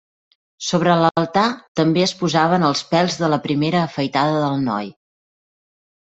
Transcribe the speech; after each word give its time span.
Sobre 0.69 0.95
l'altar 1.03 1.43
també 1.79 2.05
es 2.05 2.13
posaven 2.21 2.65
els 2.71 2.81
pèls 2.95 3.19
de 3.25 3.31
la 3.35 3.41
primera 3.45 3.83
afaitada 3.91 4.43
del 4.47 4.67
noi. 4.73 4.91